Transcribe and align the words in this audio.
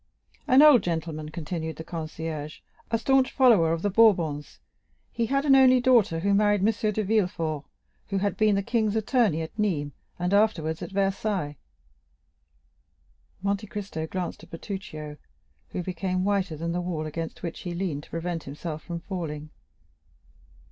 "An 0.47 0.63
old 0.63 0.81
gentleman," 0.81 1.29
continued 1.29 1.75
the 1.75 1.83
concierge, 1.83 2.61
"a 2.89 2.97
staunch 2.97 3.31
follower 3.31 3.71
of 3.71 3.83
the 3.83 3.89
Bourbons; 3.91 4.57
he 5.11 5.27
had 5.27 5.45
an 5.45 5.55
only 5.55 5.79
daughter, 5.79 6.21
who 6.21 6.33
married 6.33 6.67
M. 6.67 6.91
de 6.91 7.03
Villefort, 7.03 7.65
who 8.07 8.17
had 8.17 8.35
been 8.35 8.55
the 8.55 8.63
king's 8.63 8.95
attorney 8.95 9.43
at 9.43 9.55
Nîmes, 9.57 9.91
and 10.17 10.33
afterwards 10.33 10.81
at 10.81 10.89
Versailles." 10.91 11.55
Monte 13.43 13.67
Cristo 13.67 14.07
glanced 14.07 14.41
at 14.41 14.49
Bertuccio, 14.49 15.17
who 15.69 15.83
became 15.83 16.25
whiter 16.25 16.57
than 16.57 16.71
the 16.71 16.81
wall 16.81 17.05
against 17.05 17.43
which 17.43 17.59
he 17.59 17.75
leaned 17.75 18.01
to 18.05 18.09
prevent 18.09 18.45
himself 18.45 18.81
from 18.81 19.01
falling. 19.01 19.51